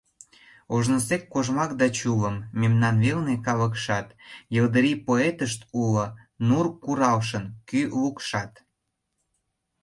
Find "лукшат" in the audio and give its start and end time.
8.01-8.53